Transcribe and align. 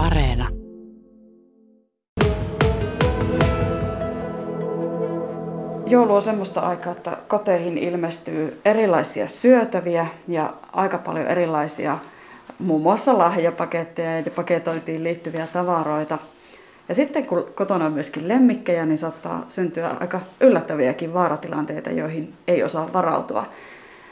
Areena. 0.00 0.48
Joulu 5.86 6.14
on 6.14 6.22
semmoista 6.22 6.60
aikaa, 6.60 6.92
että 6.92 7.16
koteihin 7.28 7.78
ilmestyy 7.78 8.60
erilaisia 8.64 9.28
syötäviä 9.28 10.06
ja 10.28 10.52
aika 10.72 10.98
paljon 10.98 11.26
erilaisia 11.26 11.98
muun 12.58 12.82
muassa 12.82 13.18
lahjapaketteja 13.18 14.20
ja 14.20 14.30
paketointiin 14.36 15.04
liittyviä 15.04 15.46
tavaroita. 15.52 16.18
Ja 16.88 16.94
sitten 16.94 17.26
kun 17.26 17.46
kotona 17.54 17.86
on 17.86 17.92
myöskin 17.92 18.28
lemmikkejä, 18.28 18.86
niin 18.86 18.98
saattaa 18.98 19.44
syntyä 19.48 19.88
aika 20.00 20.20
yllättäviäkin 20.40 21.14
vaaratilanteita, 21.14 21.90
joihin 21.90 22.34
ei 22.48 22.62
osaa 22.62 22.92
varautua. 22.92 23.46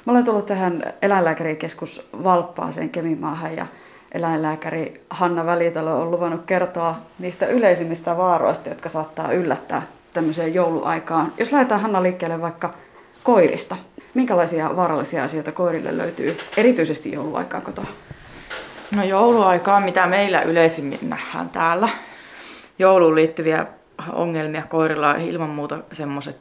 Mä 0.05 0.13
olen 0.13 0.25
tullut 0.25 0.47
tähän 0.47 0.83
eläinlääkärikeskus 1.03 2.09
Valppaaseen 2.25 2.91
Kemimaahan 2.91 3.57
ja 3.57 3.67
eläinlääkäri 4.13 5.01
Hanna 5.11 5.47
Välitalo 5.47 6.01
on 6.01 6.11
luvannut 6.11 6.45
kertoa 6.47 6.97
niistä 7.19 7.47
yleisimmistä 7.47 8.17
vaaroista, 8.17 8.69
jotka 8.69 8.89
saattaa 8.89 9.33
yllättää 9.33 9.83
tämmöiseen 10.15 10.55
jouluaikaan. 10.55 11.33
Jos 11.39 11.53
lähdetään 11.53 11.81
Hanna 11.81 12.03
liikkeelle 12.03 12.41
vaikka 12.41 12.75
koirista, 13.23 13.77
minkälaisia 14.15 14.77
vaarallisia 14.77 15.25
asioita 15.25 15.53
koirille 15.53 15.97
löytyy 15.97 16.37
erityisesti 16.57 17.13
jouluaikaan 17.13 17.63
kotona? 17.63 17.89
No 18.95 19.05
jouluaikaa, 19.05 19.81
mitä 19.81 20.07
meillä 20.07 20.43
yleisimmin 20.43 20.99
nähdään 21.03 21.49
täällä. 21.49 21.89
Jouluun 22.79 23.15
liittyviä 23.15 23.67
ongelmia 24.13 24.63
koirilla 24.69 25.09
on 25.09 25.21
ilman 25.21 25.51
muuta 25.51 25.79
semmoiset 25.93 26.37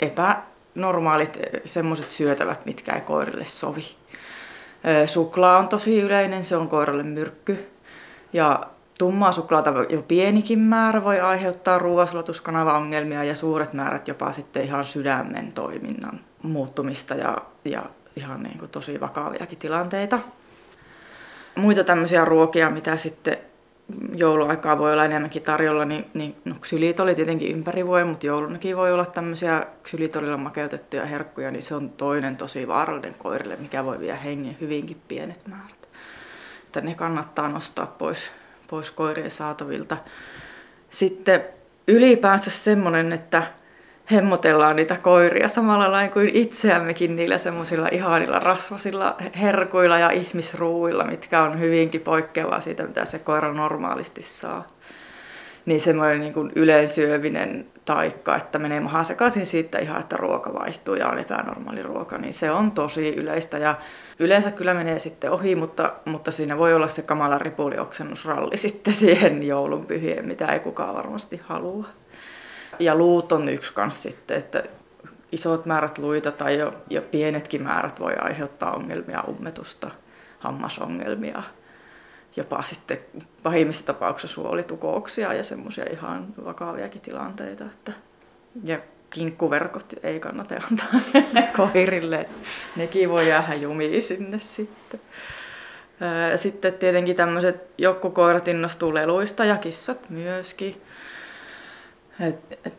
epänormaalit 0.00 1.38
semmoiset 1.64 2.10
syötävät, 2.10 2.66
mitkä 2.66 2.94
ei 2.94 3.00
koirille 3.00 3.44
sovi. 3.44 3.99
Suklaa 5.06 5.58
on 5.58 5.68
tosi 5.68 6.00
yleinen, 6.00 6.44
se 6.44 6.56
on 6.56 6.68
koiralle 6.68 7.02
myrkky. 7.02 7.68
Ja 8.32 8.66
tummaa 8.98 9.32
suklaata 9.32 9.74
jo 9.88 10.02
pienikin 10.02 10.58
määrä 10.58 11.04
voi 11.04 11.20
aiheuttaa 11.20 11.78
ruoansulatuskanavan-ongelmia 11.78 13.24
ja 13.24 13.34
suuret 13.34 13.72
määrät 13.72 14.08
jopa 14.08 14.32
sitten 14.32 14.64
ihan 14.64 14.86
sydämen 14.86 15.52
toiminnan 15.52 16.20
muuttumista 16.42 17.14
ja, 17.14 17.38
ja 17.64 17.82
ihan 18.16 18.42
niin 18.42 18.58
kuin 18.58 18.70
tosi 18.70 19.00
vakaviakin 19.00 19.58
tilanteita. 19.58 20.18
Muita 21.56 21.84
tämmöisiä 21.84 22.24
ruokia, 22.24 22.70
mitä 22.70 22.96
sitten 22.96 23.38
jouluaikaa 24.14 24.78
voi 24.78 24.92
olla 24.92 25.04
enemmänkin 25.04 25.42
tarjolla, 25.42 25.84
niin, 25.84 26.10
niin 26.14 26.36
no, 26.44 26.54
ksylitoli 26.60 27.14
tietenkin 27.14 27.50
ympäri 27.50 27.86
voi, 27.86 28.04
mutta 28.04 28.26
joulunakin 28.26 28.76
voi 28.76 28.92
olla 28.92 29.06
tämmöisiä 29.06 29.66
ksylitolilla 29.82 30.36
makeutettuja 30.36 31.06
herkkuja, 31.06 31.50
niin 31.50 31.62
se 31.62 31.74
on 31.74 31.90
toinen 31.90 32.36
tosi 32.36 32.68
vaarallinen 32.68 33.14
koirille, 33.18 33.56
mikä 33.56 33.84
voi 33.84 33.98
viedä 33.98 34.16
hengen 34.16 34.56
hyvinkin 34.60 35.02
pienet 35.08 35.46
määrät. 35.46 35.88
Että 36.66 36.80
ne 36.80 36.94
kannattaa 36.94 37.48
nostaa 37.48 37.86
pois, 37.86 38.30
pois 38.70 38.90
koirien 38.90 39.30
saatavilta. 39.30 39.96
Sitten 40.90 41.44
ylipäänsä 41.88 42.50
semmoinen, 42.50 43.12
että 43.12 43.42
hemmotellaan 44.12 44.76
niitä 44.76 44.96
koiria 45.02 45.48
samalla 45.48 45.92
lailla 45.92 46.12
kuin 46.12 46.30
itseämmekin 46.34 47.16
niillä 47.16 47.38
semmoisilla 47.38 47.88
ihanilla 47.92 48.38
rasvasilla 48.38 49.16
herkuilla 49.40 49.98
ja 49.98 50.10
ihmisruuilla, 50.10 51.04
mitkä 51.04 51.42
on 51.42 51.60
hyvinkin 51.60 52.00
poikkeavaa 52.00 52.60
siitä, 52.60 52.82
mitä 52.82 53.04
se 53.04 53.18
koira 53.18 53.52
normaalisti 53.52 54.22
saa. 54.22 54.66
Niin 55.66 55.80
semmoinen 55.80 56.20
niin 56.20 56.32
kuin 56.32 56.52
yleensyövinen 56.54 57.66
taikka, 57.84 58.36
että 58.36 58.58
menee 58.58 58.80
maha 58.80 59.04
sekaisin 59.04 59.46
siitä 59.46 59.78
ihan, 59.78 60.00
että 60.00 60.16
ruoka 60.16 60.54
vaihtuu 60.54 60.94
ja 60.94 61.08
on 61.08 61.18
epänormaali 61.18 61.82
ruoka, 61.82 62.18
niin 62.18 62.34
se 62.34 62.50
on 62.50 62.72
tosi 62.72 63.14
yleistä. 63.14 63.58
Ja 63.58 63.74
yleensä 64.18 64.50
kyllä 64.50 64.74
menee 64.74 64.98
sitten 64.98 65.30
ohi, 65.30 65.54
mutta, 65.54 65.92
mutta 66.04 66.30
siinä 66.30 66.58
voi 66.58 66.74
olla 66.74 66.88
se 66.88 67.02
kamala 67.02 67.38
ripulioksennusralli 67.38 68.56
sitten 68.56 68.94
siihen 68.94 69.42
joulunpyhien, 69.42 70.26
mitä 70.26 70.46
ei 70.46 70.60
kukaan 70.60 70.94
varmasti 70.94 71.40
halua 71.44 71.84
ja 72.78 72.94
luut 72.94 73.32
on 73.32 73.48
yksi 73.48 73.72
kanssa 73.72 74.02
sitten, 74.02 74.36
että 74.36 74.62
isot 75.32 75.66
määrät 75.66 75.98
luita 75.98 76.32
tai 76.32 76.58
jo, 76.58 76.74
jo 76.90 77.02
pienetkin 77.02 77.62
määrät 77.62 78.00
voi 78.00 78.14
aiheuttaa 78.16 78.74
ongelmia, 78.74 79.24
ummetusta, 79.28 79.90
hammasongelmia, 80.38 81.42
jopa 82.36 82.62
sitten 82.62 82.98
pahimmissa 83.42 83.86
tapauksissa 83.86 84.34
suolitukouksia 84.34 85.34
ja 85.34 85.44
semmoisia 85.44 85.84
ihan 85.92 86.26
vakaviakin 86.44 87.00
tilanteita. 87.00 87.64
Että, 87.64 87.92
ja 88.64 88.78
kinkkuverkot 89.10 89.92
ei 90.02 90.20
kannata 90.20 90.54
antaa 90.54 91.00
koirille, 91.56 92.26
nekin 92.76 93.08
voi 93.08 93.28
jäädä 93.28 93.54
jumiin 93.54 94.02
sinne 94.02 94.38
sitten. 94.38 95.00
Sitten 96.36 96.72
tietenkin 96.72 97.16
tämmöiset 97.16 97.70
jokkukoirat 97.78 98.48
innostuu 98.48 98.94
leluista 98.94 99.44
ja 99.44 99.56
kissat 99.56 100.10
myöskin. 100.10 100.82
Et, 102.20 102.58
et, 102.64 102.74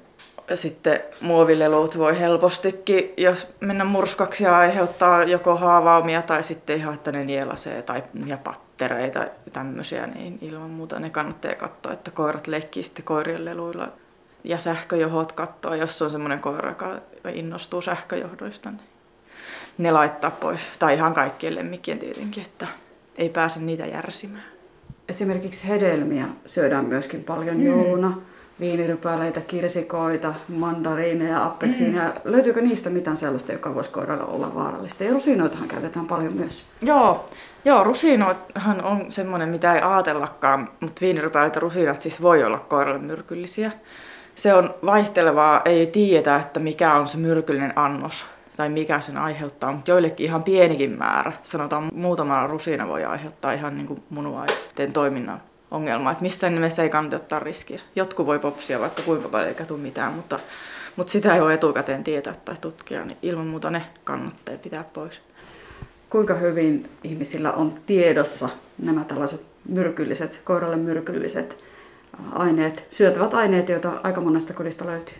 sitten 0.53 0.99
muovilelut 1.21 1.97
voi 1.97 2.19
helpostikin, 2.19 3.13
jos 3.17 3.47
mennä 3.59 3.83
murskaksi 3.83 4.43
ja 4.43 4.57
aiheuttaa 4.57 5.23
joko 5.23 5.55
haavaumia 5.55 6.21
tai 6.21 6.43
sitten 6.43 6.77
ihan, 6.77 6.93
että 6.93 7.11
ne 7.11 7.23
nielasee 7.23 7.81
tai 7.81 8.03
ja 8.25 8.37
pattereita 8.37 9.19
ja 9.19 9.51
tämmöisiä, 9.53 10.07
niin 10.07 10.39
ilman 10.41 10.69
muuta 10.69 10.99
ne 10.99 11.09
kannattaa 11.09 11.55
katsoa, 11.55 11.93
että 11.93 12.11
koirat 12.11 12.47
leikkii 12.47 12.83
sitten 12.83 13.05
koirien 13.05 13.45
leluilla 13.45 13.91
ja 14.43 14.57
sähköjohot 14.57 15.31
katsoa, 15.31 15.75
jos 15.75 16.01
on 16.01 16.09
semmoinen 16.09 16.39
koira, 16.39 16.69
joka 16.69 16.99
innostuu 17.33 17.81
sähköjohdoista, 17.81 18.71
niin 18.71 18.81
ne 19.77 19.91
laittaa 19.91 20.31
pois. 20.31 20.61
Tai 20.79 20.93
ihan 20.93 21.13
kaikkien 21.13 21.55
lemmikkien 21.55 21.99
tietenkin, 21.99 22.43
että 22.43 22.67
ei 23.15 23.29
pääse 23.29 23.59
niitä 23.59 23.85
järsimään. 23.85 24.43
Esimerkiksi 25.09 25.67
hedelmiä 25.67 26.27
syödään 26.45 26.85
myöskin 26.85 27.23
paljon 27.23 27.57
mm. 27.57 28.21
Viinirypäleitä, 28.61 29.41
kirsikoita, 29.41 30.33
mandariineja, 30.47 31.45
appelsiineja. 31.45 32.03
Mm. 32.03 32.13
Löytyykö 32.23 32.61
niistä 32.61 32.89
mitään 32.89 33.17
sellaista, 33.17 33.51
joka 33.51 33.75
voisi 33.75 33.91
koiralle 33.91 34.23
olla 34.23 34.55
vaarallista? 34.55 35.03
Ja 35.03 35.13
rusinoitahan 35.13 35.67
käytetään 35.67 36.07
paljon 36.07 36.33
myös. 36.33 36.65
Joo, 36.81 37.25
Joo 37.65 37.83
rusinoithan 37.83 38.83
on 38.83 39.11
semmoinen, 39.11 39.49
mitä 39.49 39.73
ei 39.73 39.81
ajatellakaan, 39.81 40.69
mutta 40.79 41.01
viinirypäleet 41.01 41.55
ja 41.55 41.61
rusinat 41.61 42.01
siis 42.01 42.21
voi 42.21 42.43
olla 42.43 42.59
koiralle 42.59 42.99
myrkyllisiä. 42.99 43.71
Se 44.35 44.53
on 44.53 44.73
vaihtelevaa, 44.85 45.61
ei 45.65 45.87
tiedetä, 45.87 46.35
että 46.35 46.59
mikä 46.59 46.93
on 46.93 47.07
se 47.07 47.17
myrkyllinen 47.17 47.73
annos 47.75 48.25
tai 48.57 48.69
mikä 48.69 48.99
sen 48.99 49.17
aiheuttaa, 49.17 49.71
mutta 49.71 49.91
joillekin 49.91 50.25
ihan 50.25 50.43
pienikin 50.43 50.97
määrä, 50.97 51.31
sanotaan 51.43 51.89
muutama 51.93 52.47
rusina 52.47 52.87
voi 52.87 53.05
aiheuttaa 53.05 53.53
ihan 53.53 53.75
niin 53.75 53.87
kuin 53.87 54.03
munuaisten 54.09 54.93
toiminnan 54.93 55.41
ongelma, 55.71 56.11
että 56.11 56.21
missään 56.21 56.55
nimessä 56.55 56.83
ei 56.83 56.89
kannata 56.89 57.15
ottaa 57.15 57.39
riskiä. 57.39 57.81
Jotkut 57.95 58.25
voi 58.25 58.39
popsia 58.39 58.79
vaikka 58.79 59.01
kuinka 59.03 59.29
paljon 59.29 59.49
eikä 59.49 59.65
tule 59.65 59.79
mitään, 59.79 60.13
mutta, 60.13 60.39
mutta 60.95 61.11
sitä 61.11 61.35
ei 61.35 61.41
voi 61.41 61.53
etukäteen 61.53 62.03
tietää 62.03 62.35
tai 62.45 62.55
tutkia, 62.61 63.05
niin 63.05 63.17
ilman 63.21 63.47
muuta 63.47 63.71
ne 63.71 63.85
kannattaa 64.03 64.57
pitää 64.57 64.83
pois. 64.93 65.21
Kuinka 66.09 66.33
hyvin 66.33 66.89
ihmisillä 67.03 67.51
on 67.51 67.73
tiedossa 67.85 68.49
nämä 68.77 69.03
tällaiset 69.03 69.45
myrkylliset, 69.69 70.41
koiralle 70.43 70.75
myrkylliset 70.75 71.57
aineet, 72.31 72.87
syötävät 72.91 73.33
aineet, 73.33 73.69
joita 73.69 73.91
aika 74.03 74.21
monesta 74.21 74.53
kodista 74.53 74.85
löytyy? 74.85 75.15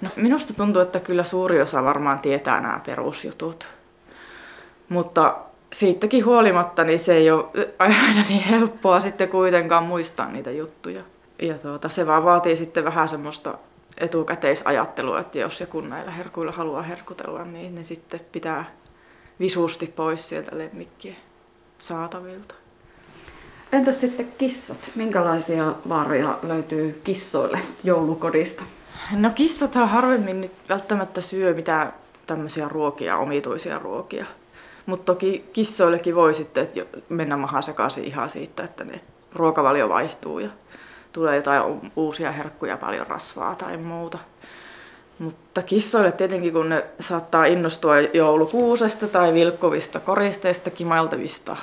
No, 0.00 0.08
minusta 0.16 0.54
tuntuu, 0.54 0.82
että 0.82 1.00
kyllä 1.00 1.24
suuri 1.24 1.60
osa 1.60 1.84
varmaan 1.84 2.18
tietää 2.18 2.60
nämä 2.60 2.80
perusjutut. 2.86 3.68
Mutta 4.88 5.36
siitäkin 5.72 6.24
huolimatta 6.24 6.84
niin 6.84 6.98
se 6.98 7.14
ei 7.14 7.30
ole 7.30 7.44
aina 7.78 8.24
niin 8.28 8.42
helppoa 8.42 9.00
sitten 9.00 9.28
kuitenkaan 9.28 9.84
muistaa 9.84 10.30
niitä 10.30 10.50
juttuja. 10.50 11.02
Ja 11.42 11.58
tuota, 11.58 11.88
se 11.88 12.06
vaan 12.06 12.24
vaatii 12.24 12.56
sitten 12.56 12.84
vähän 12.84 13.08
semmoista 13.08 13.58
etukäteisajattelua, 13.98 15.20
että 15.20 15.38
jos 15.38 15.60
ja 15.60 15.66
kun 15.66 15.90
näillä 15.90 16.10
herkuilla 16.10 16.52
haluaa 16.52 16.82
herkutella, 16.82 17.44
niin 17.44 17.74
ne 17.74 17.82
sitten 17.82 18.20
pitää 18.32 18.64
visusti 19.40 19.92
pois 19.96 20.28
sieltä 20.28 20.58
lemmikkien 20.58 21.16
saatavilta. 21.78 22.54
Entäs 23.72 24.00
sitten 24.00 24.28
kissat? 24.38 24.90
Minkälaisia 24.94 25.74
vaaroja 25.88 26.38
löytyy 26.42 27.00
kissoille 27.04 27.60
joulukodista? 27.84 28.62
No 29.12 29.30
kissathan 29.30 29.88
harvemmin 29.88 30.40
nyt 30.40 30.52
välttämättä 30.68 31.20
syö 31.20 31.54
mitään 31.54 31.92
tämmöisiä 32.26 32.68
ruokia, 32.68 33.16
omituisia 33.16 33.78
ruokia. 33.78 34.26
Mutta 34.86 35.12
toki 35.12 35.44
kissoillekin 35.52 36.14
voi 36.14 36.34
sitten 36.34 36.68
mennä 37.08 37.36
maha 37.36 37.62
sekaisin 37.62 38.04
ihan 38.04 38.30
siitä, 38.30 38.64
että 38.64 38.84
ne 38.84 39.00
ruokavalio 39.34 39.88
vaihtuu 39.88 40.38
ja 40.38 40.48
tulee 41.12 41.36
jotain 41.36 41.92
uusia 41.96 42.32
herkkuja, 42.32 42.76
paljon 42.76 43.06
rasvaa 43.06 43.54
tai 43.54 43.76
muuta. 43.76 44.18
Mutta 45.18 45.62
kissoille 45.62 46.12
tietenkin, 46.12 46.52
kun 46.52 46.68
ne 46.68 46.84
saattaa 47.00 47.44
innostua 47.44 48.00
joulukuusesta 48.00 49.08
tai 49.08 49.34
vilkkuvista 49.34 50.00
koristeista, 50.00 50.70
kimailtavista 50.70 51.56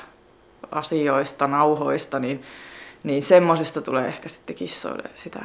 asioista, 0.72 1.48
nauhoista, 1.48 2.20
niin, 2.20 2.44
niin 3.04 3.22
semmoisesta 3.22 3.82
tulee 3.82 4.08
ehkä 4.08 4.30
sitten 4.30 4.56
kissoille 4.56 5.10
sitä 5.14 5.40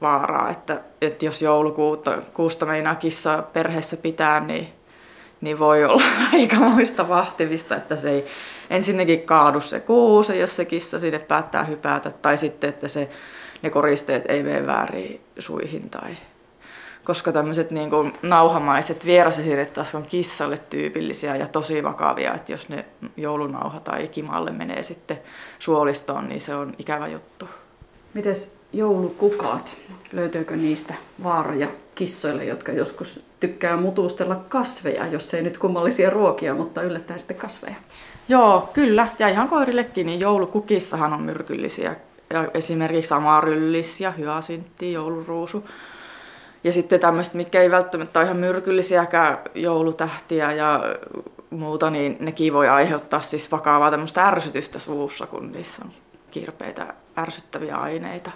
vaaraa, 0.00 0.50
että, 0.50 0.80
että 1.00 1.24
jos 1.24 1.42
joulukuusta 1.42 2.66
meinaa 2.66 2.94
kissaa 2.94 3.42
perheessä 3.42 3.96
pitää, 3.96 4.40
niin 4.40 4.68
niin 5.42 5.58
voi 5.58 5.84
olla 5.84 6.02
aika 6.32 6.56
muista 6.56 7.08
vahtivista, 7.08 7.76
että 7.76 7.96
se 7.96 8.10
ei, 8.10 8.26
ensinnäkin 8.70 9.22
kaadu 9.22 9.60
se 9.60 9.80
kuuse, 9.80 10.36
jos 10.36 10.56
se 10.56 10.64
kissa 10.64 10.98
sinne 10.98 11.18
päättää 11.18 11.64
hypätä, 11.64 12.10
tai 12.10 12.38
sitten, 12.38 12.70
että 12.70 12.88
se, 12.88 13.10
ne 13.62 13.70
koristeet 13.70 14.24
ei 14.28 14.42
mene 14.42 14.66
väärin 14.66 15.20
suihin 15.38 15.90
tai 15.90 16.16
koska 17.04 17.32
tämmöiset 17.32 17.70
niin 17.70 17.90
kuin 17.90 18.12
nauhamaiset 18.22 19.04
vierasesiret 19.04 19.72
taas 19.72 19.94
on 19.94 20.02
kissalle 20.02 20.58
tyypillisiä 20.58 21.36
ja 21.36 21.46
tosi 21.46 21.82
vakavia, 21.82 22.34
että 22.34 22.52
jos 22.52 22.68
ne 22.68 22.84
joulunauha 23.16 23.80
tai 23.80 24.08
kimalle 24.08 24.50
menee 24.50 24.82
sitten 24.82 25.18
suolistoon, 25.58 26.28
niin 26.28 26.40
se 26.40 26.54
on 26.54 26.74
ikävä 26.78 27.08
juttu. 27.08 27.48
Mites 28.14 28.56
joulukukat? 28.72 29.76
Löytyykö 30.12 30.56
niistä 30.56 30.94
vaaroja 31.22 31.68
kissoille, 31.94 32.44
jotka 32.44 32.72
joskus 32.72 33.24
tykkää 33.40 33.76
mutustella 33.76 34.36
kasveja, 34.48 35.06
jos 35.06 35.34
ei 35.34 35.42
nyt 35.42 35.58
kummallisia 35.58 36.10
ruokia, 36.10 36.54
mutta 36.54 36.82
yllättäen 36.82 37.18
sitten 37.18 37.36
kasveja? 37.36 37.76
Joo, 38.28 38.70
kyllä. 38.72 39.08
Ja 39.18 39.28
ihan 39.28 39.48
koirillekin, 39.48 40.06
niin 40.06 40.20
joulukukissahan 40.20 41.12
on 41.12 41.22
myrkyllisiä. 41.22 41.96
Ja 42.30 42.48
esimerkiksi 42.54 43.14
amaryllis 43.14 44.00
ja 44.00 44.10
hyasintti, 44.10 44.92
jouluruusu. 44.92 45.68
Ja 46.64 46.72
sitten 46.72 47.00
tämmöiset, 47.00 47.34
mitkä 47.34 47.62
ei 47.62 47.70
välttämättä 47.70 48.18
ole 48.18 48.26
ihan 48.26 48.36
myrkyllisiäkään 48.36 49.38
joulutähtiä 49.54 50.52
ja 50.52 50.80
muuta, 51.50 51.90
niin 51.90 52.16
nekin 52.20 52.52
voi 52.52 52.68
aiheuttaa 52.68 53.20
siis 53.20 53.52
vakavaa 53.52 53.90
tämmöistä 53.90 54.26
ärsytystä 54.26 54.78
suussa, 54.78 55.26
kun 55.26 55.52
niissä 55.52 55.82
on 55.84 55.90
kirpeitä 56.30 56.94
ärsyttäviä 57.18 57.76
aineita. 57.76 58.30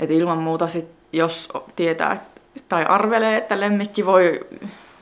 Et 0.00 0.10
ilman 0.10 0.38
muuta 0.38 0.68
sit, 0.68 0.88
jos 1.12 1.48
tietää 1.76 2.20
tai 2.68 2.84
arvelee, 2.84 3.36
että 3.36 3.60
lemmikki 3.60 4.06
voi, 4.06 4.40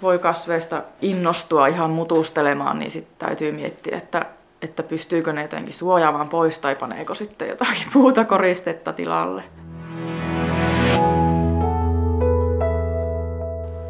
voi 0.03 0.19
kasveista 0.19 0.83
innostua 1.03 1.67
ihan 1.67 1.91
mutustelemaan, 1.91 2.79
niin 2.79 2.91
sitten 2.91 3.29
täytyy 3.29 3.53
miettiä, 3.53 3.97
että, 3.97 4.27
että 4.63 4.83
pystyykö 4.83 5.33
ne 5.33 5.43
jotenkin 5.43 5.75
suojaamaan 5.75 6.29
pois 6.29 6.59
tai 6.59 6.77
paneeko 6.77 7.15
sitten 7.15 7.49
jotakin 7.49 7.87
puuta 7.93 8.25
koristetta 8.25 8.93
tilalle. 8.93 9.43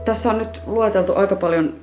Tässä 0.04 0.30
on 0.30 0.38
nyt 0.38 0.60
lueteltu 0.66 1.16
aika 1.16 1.36
paljon 1.36 1.74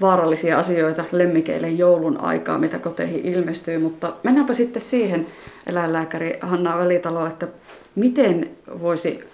vaarallisia 0.00 0.58
asioita 0.58 1.04
lemmikeille 1.12 1.68
joulun 1.68 2.20
aikaa, 2.20 2.58
mitä 2.58 2.78
koteihin 2.78 3.24
ilmestyy, 3.24 3.78
mutta 3.78 4.12
mennäänpä 4.22 4.52
sitten 4.52 4.82
siihen 4.82 5.26
eläinlääkäri 5.66 6.38
Hanna 6.40 6.78
Välitalo, 6.78 7.26
että 7.26 7.48
miten 7.94 8.50
voisi 8.82 9.24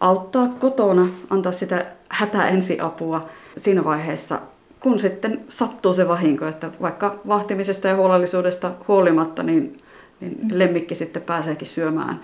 auttaa 0.00 0.48
kotona, 0.60 1.08
antaa 1.30 1.52
sitä 1.52 1.86
hätäensiapua 2.08 3.28
siinä 3.56 3.84
vaiheessa, 3.84 4.40
kun 4.80 4.98
sitten 4.98 5.40
sattuu 5.48 5.94
se 5.94 6.08
vahinko, 6.08 6.46
että 6.46 6.70
vaikka 6.80 7.16
vahtimisesta 7.28 7.88
ja 7.88 7.96
huolellisuudesta 7.96 8.72
huolimatta, 8.88 9.42
niin, 9.42 9.78
niin 10.20 10.38
lemmikki 10.50 10.94
sitten 10.94 11.22
pääseekin 11.22 11.68
syömään 11.68 12.20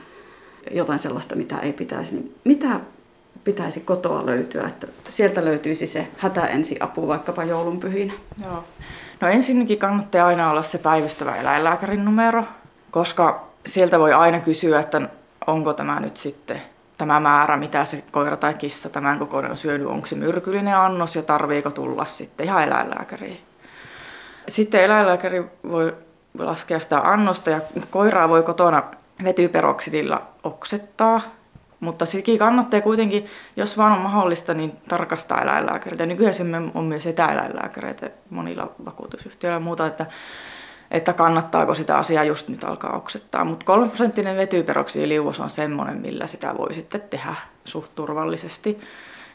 jotain 0.71 0.99
sellaista, 0.99 1.37
mitä 1.37 1.59
ei 1.59 1.73
pitäisi. 1.73 2.15
Niin 2.15 2.35
mitä 2.45 2.81
pitäisi 3.45 3.81
kotoa 3.81 4.27
löytyä, 4.27 4.67
että 4.67 4.87
sieltä 5.09 5.45
löytyisi 5.45 5.87
se 5.87 6.09
hätäensiapu 6.19 7.09
vaikkapa 7.09 7.45
joulunpyhinä? 7.45 8.13
Joo. 8.45 8.65
No 9.21 9.29
ensinnäkin 9.29 9.79
kannattaa 9.79 10.27
aina 10.27 10.51
olla 10.51 10.63
se 10.63 10.79
päivystävä 10.79 11.37
eläinlääkärin 11.37 12.05
numero, 12.05 12.45
koska 12.91 13.47
sieltä 13.67 13.99
voi 13.99 14.13
aina 14.13 14.41
kysyä, 14.41 14.81
että 14.81 15.09
onko 15.47 15.73
tämä 15.73 16.01
nyt 16.01 16.17
sitten 16.17 16.63
tämä 16.97 17.21
määrä, 17.21 17.57
mitä 17.57 17.85
se 17.85 18.05
koira 18.13 18.37
tai 18.37 18.55
kissa 18.55 18.89
tämän 18.89 19.19
kokoinen 19.19 19.51
on 19.51 19.57
syönyt, 19.57 19.87
onko 19.87 20.07
se 20.07 20.17
myrkyllinen 20.17 20.77
annos 20.77 21.17
ja 21.17 21.23
tarviiko 21.23 21.71
tulla 21.71 22.05
sitten 22.05 22.47
ihan 22.47 22.65
eläinlääkäriin. 22.65 23.41
Sitten 24.49 24.83
eläinlääkäri 24.83 25.45
voi 25.71 25.95
laskea 26.39 26.81
sitä 26.81 27.01
annosta 27.01 27.51
ja 27.51 27.61
koiraa 27.91 28.29
voi 28.29 28.43
kotona 28.43 28.83
vetyperoksidilla 29.25 30.23
oksettaa 30.45 31.21
mutta 31.81 32.07
sekin 32.07 32.39
kannattaa 32.39 32.81
kuitenkin, 32.81 33.27
jos 33.57 33.77
vaan 33.77 33.93
on 33.93 34.01
mahdollista, 34.01 34.55
niin 34.55 34.73
tarkastaa 34.89 35.43
eläinlääkäreitä. 35.43 36.07
Nykyään 36.07 36.73
on 36.75 36.85
myös 36.85 37.07
etäeläinlääkäreitä 37.07 38.11
monilla 38.31 38.71
vakuutusyhtiöillä 38.85 39.57
ja 39.57 39.61
muuta, 39.61 39.87
että, 39.87 40.07
että 40.91 41.13
kannattaako 41.13 41.75
sitä 41.75 41.99
asiaa 41.99 42.25
just 42.25 42.49
nyt 42.49 42.65
alkaa 42.65 42.97
oksettaa. 42.97 43.45
Mutta 43.45 43.67
3 43.67 43.89
prosenttinen 43.89 44.37
vetyperoksiliuos 44.37 45.41
on 45.41 45.51
semmoinen, 45.51 45.97
millä 45.97 46.27
sitä 46.27 46.55
voi 46.59 46.75
sitten 46.75 47.01
tehdä 47.01 47.35
suht 47.65 47.95
turvallisesti. 47.95 48.81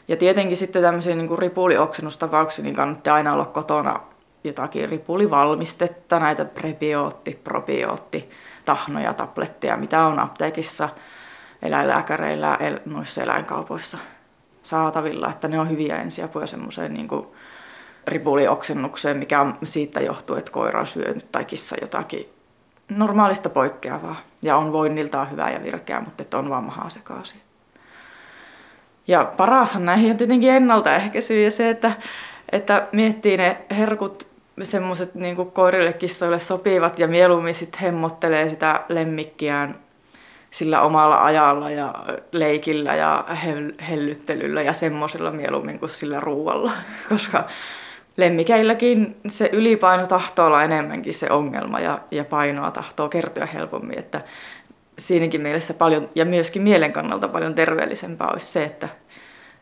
Ja 0.08 0.16
tietenkin 0.16 0.56
sitten 0.56 0.82
tämmöisiä 0.82 1.14
niin 1.14 1.38
ripulioksennustapauksissa 1.38 2.62
niin 2.62 2.74
kannattaa 2.74 3.14
aina 3.14 3.32
olla 3.32 3.46
kotona 3.46 4.00
jotakin 4.44 4.88
ripulivalmistetta, 4.88 6.18
näitä 6.18 6.44
prebiootti, 6.44 7.40
probiootti, 7.44 8.30
tahnoja, 8.64 9.14
tabletteja, 9.14 9.76
mitä 9.76 10.06
on 10.06 10.18
apteekissa– 10.18 10.88
eläinlääkäreillä 11.62 12.56
el, 12.60 12.80
noissa 12.84 13.22
eläinkaupoissa 13.22 13.98
saatavilla, 14.62 15.30
että 15.30 15.48
ne 15.48 15.60
on 15.60 15.70
hyviä 15.70 15.96
ensiapuja 15.96 16.46
semmoiseen 16.46 16.94
niin 16.94 17.08
ripulioksennukseen, 18.06 19.16
mikä 19.16 19.40
on 19.40 19.58
siitä 19.62 20.00
johtuu, 20.00 20.36
että 20.36 20.52
koira 20.52 20.80
on 20.80 20.86
syönyt 20.86 21.32
tai 21.32 21.44
kissa 21.44 21.76
jotakin 21.80 22.28
normaalista 22.88 23.48
poikkeavaa 23.48 24.20
ja 24.42 24.56
on 24.56 24.72
voinniltaan 24.72 25.30
hyvä 25.30 25.50
ja 25.50 25.62
virkeä, 25.62 26.00
mutta 26.00 26.22
että 26.22 26.38
on 26.38 26.50
vaan 26.50 26.64
mahaa 26.64 26.88
sekaisin. 26.88 27.40
Ja 29.08 29.32
parashan 29.36 29.84
näihin 29.84 30.10
on 30.10 30.16
tietenkin 30.16 30.50
ennaltaehkäisy 30.52 31.42
ja 31.42 31.50
se, 31.50 31.70
että, 31.70 31.92
että 32.52 32.88
miettii 32.92 33.36
ne 33.36 33.56
herkut 33.70 34.26
semmoiset 34.62 35.14
niin 35.14 35.36
koirille, 35.36 35.92
kissoille 35.92 36.38
sopivat 36.38 36.98
ja 36.98 37.08
mieluummin 37.08 37.54
sitten 37.54 37.80
hemmottelee 37.80 38.48
sitä 38.48 38.80
lemmikkiään 38.88 39.78
sillä 40.50 40.82
omalla 40.82 41.24
ajalla 41.24 41.70
ja 41.70 41.94
leikillä 42.32 42.94
ja 42.94 43.24
hellyttelyllä 43.88 44.62
ja 44.62 44.72
semmoisella 44.72 45.30
mieluummin 45.30 45.78
kuin 45.78 45.88
sillä 45.88 46.20
ruualla, 46.20 46.72
koska 47.08 47.44
lemmikeilläkin 48.16 49.16
se 49.28 49.50
ylipaino 49.52 50.06
tahtoo 50.06 50.46
olla 50.46 50.62
enemmänkin 50.62 51.14
se 51.14 51.30
ongelma 51.30 51.80
ja, 51.80 51.98
ja 52.10 52.24
painoa 52.24 52.70
tahtoo 52.70 53.08
kertyä 53.08 53.46
helpommin, 53.46 53.98
että 53.98 54.20
siinäkin 54.98 55.40
mielessä 55.40 55.74
paljon 55.74 56.08
ja 56.14 56.24
myöskin 56.24 56.62
mielen 56.62 56.92
kannalta 56.92 57.28
paljon 57.28 57.54
terveellisempää 57.54 58.28
olisi 58.28 58.46
se, 58.46 58.64
että, 58.64 58.88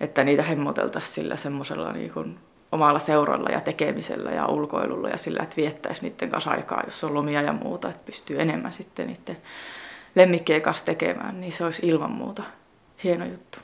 että 0.00 0.25
niitä 0.25 0.43
hemmoteltaisiin 0.43 1.14
sillä 1.14 1.37
semmoisella 1.37 1.93
niin 1.93 2.38
omalla 2.73 2.99
seuralla 2.99 3.49
ja 3.50 3.61
tekemisellä 3.61 4.31
ja 4.31 4.47
ulkoilulla 4.47 5.08
ja 5.08 5.17
sillä, 5.17 5.43
että 5.43 5.56
viettäisi 5.56 6.02
niiden 6.02 6.31
kanssa 6.31 6.50
aikaa, 6.50 6.82
jos 6.85 7.05
on 7.05 7.14
lomia 7.14 7.43
ja 7.43 7.52
muuta, 7.52 7.88
että 7.88 8.06
pystyy 8.06 8.41
enemmän 8.41 8.73
sitten 8.73 9.06
niiden 9.06 9.37
lemmikkien 10.14 10.62
kanssa 10.62 10.85
tekemään, 10.85 11.40
niin 11.40 11.52
se 11.52 11.64
olisi 11.64 11.87
ilman 11.87 12.11
muuta 12.11 12.42
hieno 13.04 13.25
juttu. 13.25 13.59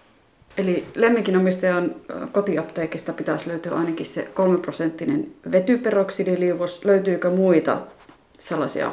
Eli 0.59 0.85
lemmikinomistajan 0.95 1.95
kotiapteekista 2.33 3.13
pitäisi 3.13 3.49
löytyä 3.49 3.75
ainakin 3.75 4.07
se 4.07 4.29
3 4.35 4.59
prosenttinen 4.59 5.27
vetyperoksidiliuos. 5.53 6.85
Löytyykö 6.85 7.31
muita 7.31 7.79
sellaisia, 8.39 8.93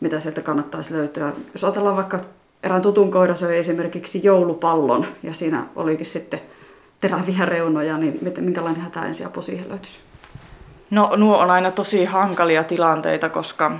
mitä 0.00 0.20
sieltä 0.20 0.40
kannattaisi 0.40 0.94
löytyä? 0.94 1.32
Jos 1.52 1.64
ajatellaan 1.64 1.96
vaikka 1.96 2.20
erään 2.62 2.82
tutun 2.82 3.10
koira 3.10 3.34
söi 3.34 3.58
esimerkiksi 3.58 4.20
joulupallon 4.22 5.06
ja 5.22 5.34
siinä 5.34 5.66
olikin 5.76 6.06
sitten 6.06 6.40
teräviä 7.00 7.44
reunoja, 7.44 7.98
niin 7.98 8.20
minkälainen 8.40 8.82
hätäensiapu 8.82 9.42
siihen 9.42 9.68
löytyisi? 9.68 10.00
No 10.90 11.12
nuo 11.16 11.38
on 11.38 11.50
aina 11.50 11.70
tosi 11.70 12.04
hankalia 12.04 12.64
tilanteita, 12.64 13.28
koska 13.28 13.72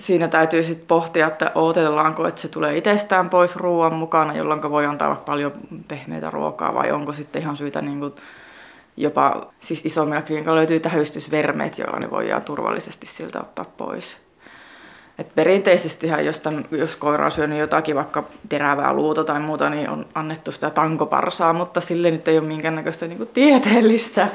siinä 0.00 0.28
täytyy 0.28 0.62
sitten 0.62 0.86
pohtia, 0.86 1.26
että 1.26 1.52
odotellaanko, 1.54 2.28
että 2.28 2.40
se 2.40 2.48
tulee 2.48 2.76
itsestään 2.76 3.30
pois 3.30 3.56
ruoan 3.56 3.94
mukana, 3.94 4.36
jolloin 4.36 4.62
voi 4.62 4.86
antaa 4.86 5.14
paljon 5.14 5.52
pehmeitä 5.88 6.30
ruokaa, 6.30 6.74
vai 6.74 6.92
onko 6.92 7.12
sitten 7.12 7.42
ihan 7.42 7.56
syytä 7.56 7.80
niin 7.80 8.00
kuin 8.00 8.14
jopa, 8.96 9.46
siis 9.60 9.84
isommilla 9.84 10.22
klinikalla 10.22 10.58
löytyy 10.58 10.80
tähystysvermeet, 10.80 11.78
joilla 11.78 11.98
ne 11.98 12.10
voidaan 12.10 12.44
turvallisesti 12.44 13.06
siltä 13.06 13.40
ottaa 13.40 13.64
pois. 13.76 14.16
Et 15.18 15.34
perinteisesti 15.34 16.06
jos, 16.24 16.40
tämän, 16.40 16.64
jos 16.70 16.96
koira 16.96 17.24
on 17.24 17.30
syönyt 17.30 17.58
jotakin 17.58 17.96
vaikka 17.96 18.24
terävää 18.48 18.92
luuta 18.92 19.24
tai 19.24 19.40
muuta, 19.40 19.70
niin 19.70 19.90
on 19.90 20.06
annettu 20.14 20.52
sitä 20.52 20.70
tankoparsaa, 20.70 21.52
mutta 21.52 21.80
sille 21.80 22.10
nyt 22.10 22.28
ei 22.28 22.38
ole 22.38 22.46
minkäännäköistä 22.46 23.06
niin 23.06 23.28
tieteellistä 23.34 24.28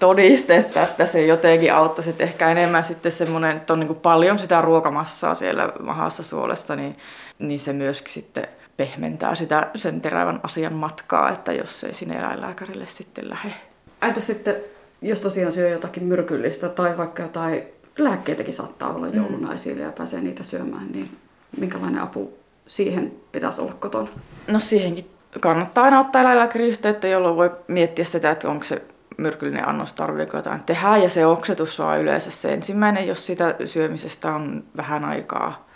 todistetta, 0.00 0.82
että 0.82 1.06
se 1.06 1.26
jotenkin 1.26 1.74
auttaisi. 1.74 2.10
Että 2.10 2.24
ehkä 2.24 2.50
enemmän 2.50 2.84
sitten 2.84 3.12
semmoinen, 3.12 3.56
että 3.56 3.72
on 3.72 3.80
niin 3.80 3.94
paljon 3.94 4.38
sitä 4.38 4.60
ruokamassaa 4.60 5.34
siellä 5.34 5.72
mahassa 5.80 6.22
suolesta, 6.22 6.76
niin, 6.76 6.96
niin 7.38 7.60
se 7.60 7.72
myöskin 7.72 8.12
sitten 8.12 8.48
pehmentää 8.76 9.34
sitä 9.34 9.66
sen 9.74 10.00
terävän 10.00 10.40
asian 10.42 10.72
matkaa, 10.72 11.30
että 11.30 11.52
jos 11.52 11.84
ei 11.84 11.94
sinne 11.94 12.18
eläinlääkärille 12.18 12.86
sitten 12.86 13.30
lähde. 13.30 13.54
Entä 14.02 14.20
sitten, 14.20 14.56
jos 15.02 15.20
tosiaan 15.20 15.52
syö 15.52 15.68
jotakin 15.68 16.04
myrkyllistä 16.04 16.68
tai 16.68 16.96
vaikka 16.96 17.22
jotain 17.22 17.62
lääkkeitäkin 17.98 18.54
saattaa 18.54 18.94
olla 18.94 19.06
mm. 19.06 19.16
joulunaisille 19.16 19.82
ja 19.82 19.92
pääsee 19.92 20.20
niitä 20.20 20.42
syömään, 20.42 20.92
niin 20.92 21.10
minkälainen 21.56 22.02
apu 22.02 22.38
siihen 22.66 23.12
pitäisi 23.32 23.60
olla 23.60 23.74
kotona? 23.80 24.08
No 24.48 24.60
siihenkin 24.60 25.10
kannattaa 25.40 25.84
aina 25.84 26.00
ottaa 26.00 26.22
eläinlääkäri 26.22 26.68
yhteyttä, 26.68 27.08
jolloin 27.08 27.36
voi 27.36 27.50
miettiä 27.68 28.04
sitä, 28.04 28.30
että 28.30 28.48
onko 28.48 28.64
se 28.64 28.82
myrkyllinen 29.20 29.68
annos 29.68 29.92
tarvitseeko 29.92 30.36
jotain 30.36 30.62
tehdä. 30.64 30.96
Ja 30.96 31.08
se 31.08 31.26
oksetus 31.26 31.80
on 31.80 32.00
yleensä 32.00 32.30
se 32.30 32.52
ensimmäinen, 32.52 33.08
jos 33.08 33.26
sitä 33.26 33.54
syömisestä 33.64 34.34
on 34.34 34.64
vähän 34.76 35.04
aikaa. 35.04 35.66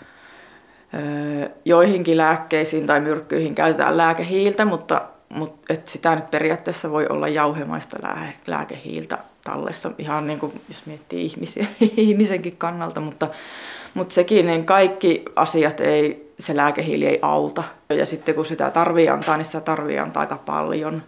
Joihinkin 1.64 2.16
lääkkeisiin 2.16 2.86
tai 2.86 3.00
myrkkyihin 3.00 3.54
käytetään 3.54 3.96
lääkehiiltä, 3.96 4.64
mutta, 4.64 5.02
mutta 5.28 5.74
et 5.74 5.88
sitä 5.88 6.14
nyt 6.14 6.30
periaatteessa 6.30 6.90
voi 6.90 7.06
olla 7.06 7.28
jauhemaista 7.28 7.96
lääkehiiltä 8.46 9.18
tallessa, 9.44 9.90
ihan 9.98 10.26
niin 10.26 10.38
kuin, 10.38 10.60
jos 10.68 10.86
miettii 10.86 11.24
ihmisiä, 11.24 11.66
ihmisenkin 11.96 12.56
kannalta, 12.56 13.00
mutta, 13.00 13.28
mutta 13.94 14.14
sekin, 14.14 14.46
niin 14.46 14.66
kaikki 14.66 15.24
asiat 15.36 15.80
ei, 15.80 16.32
se 16.38 16.56
lääkehiili 16.56 17.06
ei 17.06 17.18
auta. 17.22 17.64
Ja 17.88 18.06
sitten 18.06 18.34
kun 18.34 18.44
sitä 18.44 18.70
tarvii 18.70 19.08
antaa, 19.08 19.36
niin 19.36 19.44
sitä 19.44 19.60
tarvii 19.60 19.98
antaa 19.98 20.20
aika 20.20 20.36
paljon. 20.36 21.02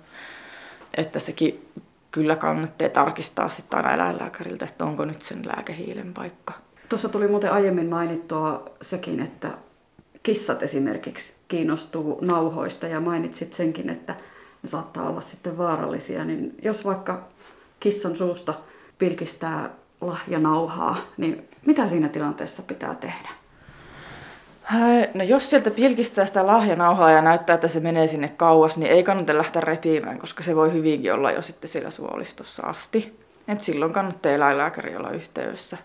Että 0.97 1.19
sekin 1.19 1.69
kyllä 2.11 2.37
kannattaa 2.37 2.89
tarkistaa 2.89 3.49
sitten 3.49 3.77
aina 3.77 3.95
eläinlääkäriltä, 3.95 4.65
että 4.65 4.85
onko 4.85 5.05
nyt 5.05 5.23
sen 5.23 5.47
lääkehiilen 5.47 6.15
paikka. 6.15 6.53
Tuossa 6.89 7.09
tuli 7.09 7.29
muuten 7.29 7.53
aiemmin 7.53 7.89
mainittua 7.89 8.71
sekin, 8.83 9.21
että 9.21 9.51
kissat 10.23 10.63
esimerkiksi 10.63 11.35
kiinnostuu 11.49 12.19
nauhoista 12.21 12.87
ja 12.87 13.01
mainitsit 13.01 13.55
senkin, 13.55 13.91
että 13.91 14.15
ne 14.63 14.69
saattaa 14.69 15.09
olla 15.09 15.21
sitten 15.21 15.59
vaarallisia. 15.59 16.25
Niin 16.25 16.55
jos 16.63 16.85
vaikka 16.85 17.29
kissan 17.81 18.17
suusta 18.17 18.55
pilkistää 18.99 19.71
lahjanauhaa, 20.01 20.97
niin 21.17 21.49
mitä 21.67 21.89
siinä 21.89 22.09
tilanteessa 22.09 22.63
pitää 22.63 22.95
tehdä? 22.95 23.29
No 25.15 25.25
jos 25.25 25.51
sieltä 25.51 25.71
pilkistää 25.71 26.27
sitä 26.27 26.47
lahjanauhaa 26.47 27.11
ja 27.11 27.23
näyttää, 27.23 27.55
että 27.55 27.69
se 27.69 27.81
menee 27.81 28.07
sinne 28.07 28.29
kauas, 28.29 28.77
niin 28.77 28.93
ei 28.93 29.03
kannata 29.03 29.39
lähteä 29.39 29.61
repimään, 29.61 30.19
koska 30.19 30.43
se 30.43 30.57
voi 30.57 30.73
hyvinkin 30.73 31.13
olla 31.13 31.33
jo 31.33 31.43
sitten 31.43 31.71
siellä 31.71 31.91
suolistossa 31.91 32.63
asti. 32.63 33.19
Et 33.49 33.61
silloin 33.61 33.93
kannattaa 33.93 34.33
eläinlääkäri 34.33 34.97
olla 34.97 35.11
yhteydessä 35.11 35.77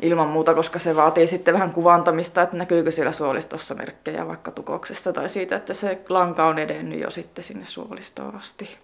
ilman 0.00 0.28
muuta, 0.28 0.54
koska 0.54 0.78
se 0.78 0.96
vaatii 0.96 1.26
sitten 1.26 1.54
vähän 1.54 1.72
kuvantamista, 1.72 2.42
että 2.42 2.56
näkyykö 2.56 2.90
siellä 2.90 3.12
suolistossa 3.12 3.74
merkkejä 3.74 4.26
vaikka 4.26 4.50
tukoksesta 4.50 5.12
tai 5.12 5.28
siitä, 5.28 5.56
että 5.56 5.74
se 5.74 5.98
lanka 6.08 6.46
on 6.46 6.58
edennyt 6.58 7.00
jo 7.00 7.10
sitten 7.10 7.44
sinne 7.44 7.64
suolistoon 7.64 8.36
asti. 8.36 8.78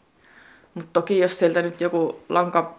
Mutta 0.75 0.90
toki 0.92 1.18
jos 1.18 1.38
sieltä 1.38 1.62
nyt 1.62 1.80
joku 1.80 2.21
lanka 2.28 2.75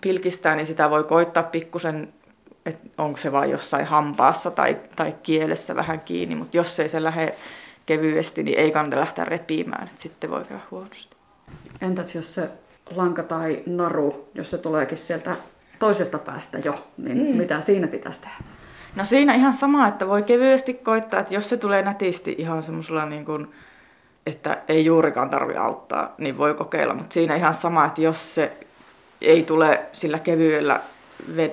pilkistää, 0.00 0.56
niin 0.56 0.66
sitä 0.66 0.90
voi 0.90 1.04
koittaa 1.04 1.42
pikkusen, 1.42 2.12
että 2.66 2.88
onko 2.98 3.18
se 3.18 3.32
vain 3.32 3.50
jossain 3.50 3.86
hampaassa 3.86 4.50
tai, 4.50 4.76
tai 4.96 5.14
kielessä 5.22 5.76
vähän 5.76 6.00
kiinni, 6.00 6.34
mutta 6.34 6.56
jos 6.56 6.80
ei 6.80 6.88
se 6.88 7.02
lähde 7.02 7.34
kevyesti, 7.86 8.42
niin 8.42 8.58
ei 8.58 8.70
kannata 8.70 9.00
lähteä 9.00 9.24
repimään, 9.24 9.88
että 9.88 10.02
sitten 10.02 10.30
voi 10.30 10.44
käydä 10.44 10.62
huonosti. 10.70 11.16
Entäs 11.80 12.14
jos 12.14 12.34
se 12.34 12.50
lanka 12.96 13.22
tai 13.22 13.62
naru, 13.66 14.28
jos 14.34 14.50
se 14.50 14.58
tuleekin 14.58 14.98
sieltä 14.98 15.36
toisesta 15.78 16.18
päästä 16.18 16.58
jo, 16.58 16.86
niin 16.96 17.18
mm. 17.18 17.36
mitä 17.36 17.60
siinä 17.60 17.86
pitäisi 17.86 18.20
tehdä? 18.20 18.36
No 18.96 19.04
siinä 19.04 19.34
ihan 19.34 19.52
sama, 19.52 19.88
että 19.88 20.08
voi 20.08 20.22
kevyesti 20.22 20.74
koittaa, 20.74 21.20
että 21.20 21.34
jos 21.34 21.48
se 21.48 21.56
tulee 21.56 21.82
nätisti 21.82 22.34
ihan 22.38 22.62
semmoisella 22.62 23.06
niin 23.06 23.24
kuin, 23.24 23.54
että 24.26 24.62
ei 24.68 24.84
juurikaan 24.84 25.30
tarvi 25.30 25.56
auttaa, 25.56 26.14
niin 26.18 26.38
voi 26.38 26.54
kokeilla. 26.54 26.94
Mutta 26.94 27.14
siinä 27.14 27.34
ihan 27.34 27.54
sama, 27.54 27.84
että 27.84 28.00
jos 28.00 28.34
se 28.34 28.52
ei 29.20 29.42
tule 29.42 29.80
sillä 29.92 30.18
kevyellä 30.18 30.80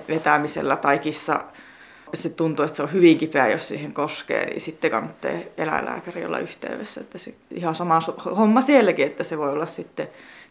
vetämisellä 0.09 0.75
tai 0.75 0.99
kissa, 0.99 1.43
se 2.13 2.29
tuntuu, 2.29 2.65
että 2.65 2.75
se 2.75 2.83
on 2.83 2.93
hyvin 2.93 3.17
kipeä, 3.17 3.47
jos 3.47 3.67
siihen 3.67 3.93
koskee, 3.93 4.45
niin 4.45 4.61
sitten 4.61 4.91
kannattaa 4.91 5.31
eläinlääkäri 5.57 6.25
olla 6.25 6.39
yhteydessä. 6.39 7.01
Että 7.01 7.17
se, 7.17 7.33
ihan 7.51 7.75
sama 7.75 7.99
homma 8.25 8.61
sielläkin, 8.61 9.05
että 9.05 9.23
se 9.23 9.37
voi 9.37 9.51
olla 9.51 9.65
sitten 9.65 10.07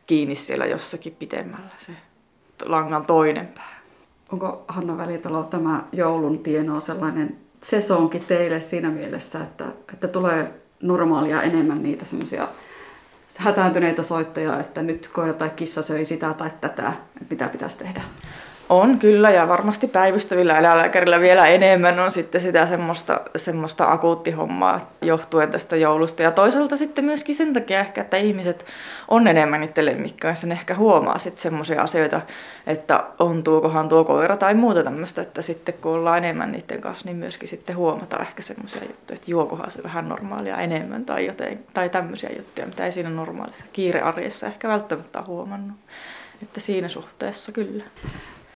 kiinni 0.07 0.35
siellä 0.35 0.67
jossakin 0.67 1.17
pitemmällä 1.19 1.75
se 1.79 1.93
langan 2.65 3.07
toinen 3.07 3.47
pää. 3.47 3.83
Onko 4.33 4.65
Hanna 4.69 4.99
Välitalo 4.99 5.45
tämä 5.45 5.85
joulun 5.93 6.39
tieno 6.39 6.81
sellainen 6.81 7.37
sesonki 7.63 8.21
teille 8.21 8.61
siinä 8.61 8.91
mielessä, 8.91 9.43
että, 9.43 9.65
että 9.93 10.09
tulee 10.09 10.55
normaalia 10.83 11.43
enemmän 11.43 11.83
niitä 11.83 12.05
semmoisia 12.05 12.49
hätääntyneitä 13.37 14.03
soittajia, 14.03 14.61
että 14.61 14.83
nyt 14.83 15.11
koira 15.13 15.33
tai 15.33 15.51
kissa 15.51 15.83
söi 15.83 16.05
sitä 16.05 16.35
tai 16.35 16.51
tätä, 16.61 16.93
mitä 17.31 17.49
pitäisi 17.49 17.79
tehdä? 17.79 18.03
On 18.73 18.99
kyllä 18.99 19.31
ja 19.31 19.49
varmasti 19.49 19.87
päivystävillä 19.87 20.59
eläinlääkärillä 20.59 21.21
vielä 21.21 21.47
enemmän 21.47 21.99
on 21.99 22.11
sitten 22.11 22.41
sitä 22.41 22.67
semmoista, 22.67 23.21
semmoista 23.37 23.93
akuuttihommaa 23.93 24.91
johtuen 25.03 25.51
tästä 25.51 25.77
joulusta. 25.77 26.23
Ja 26.23 26.31
toisaalta 26.31 26.77
sitten 26.77 27.05
myöskin 27.05 27.35
sen 27.35 27.53
takia 27.53 27.81
ehkä, 27.81 28.01
että 28.01 28.17
ihmiset 28.17 28.67
on 29.09 29.27
enemmän 29.27 29.61
niiden 29.61 29.85
lemmikkaissä, 29.85 30.47
ne 30.47 30.55
ehkä 30.55 30.75
huomaa 30.75 31.19
sitten 31.19 31.43
semmoisia 31.43 31.83
asioita, 31.83 32.21
että 32.67 33.05
on 33.19 33.45
tuokohan 33.45 33.89
tuo 33.89 34.05
koira 34.05 34.37
tai 34.37 34.55
muuta 34.55 34.85
tämmöistä, 34.85 35.23
että 35.23 35.43
sitten 35.43 35.75
kun 35.81 35.93
ollaan 35.93 36.19
enemmän 36.19 36.53
niiden 36.53 36.81
kanssa, 36.81 37.07
niin 37.07 37.17
myöskin 37.17 37.49
sitten 37.49 37.77
huomataan 37.77 38.23
ehkä 38.23 38.43
semmoisia 38.43 38.83
juttuja, 38.83 39.15
että 39.15 39.31
juokohan 39.31 39.71
se 39.71 39.83
vähän 39.83 40.09
normaalia 40.09 40.57
enemmän 40.57 41.05
tai, 41.05 41.27
joten, 41.27 41.65
tai 41.75 41.89
tämmöisiä 41.89 42.31
juttuja, 42.37 42.67
mitä 42.67 42.85
ei 42.85 42.93
siinä 42.93 43.11
normaalissa 43.11 43.65
kiirearjessa 43.73 44.47
ehkä 44.47 44.69
välttämättä 44.69 45.23
huomannut. 45.27 45.77
Että 46.43 46.61
siinä 46.61 46.89
suhteessa 46.89 47.53
kyllä. 47.53 47.85